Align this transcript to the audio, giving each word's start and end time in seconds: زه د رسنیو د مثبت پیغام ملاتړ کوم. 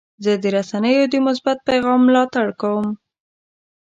زه 0.23 0.31
د 0.43 0.45
رسنیو 0.55 1.03
د 1.11 1.15
مثبت 1.27 1.57
پیغام 1.69 1.99
ملاتړ 2.07 2.47
کوم. 2.61 2.87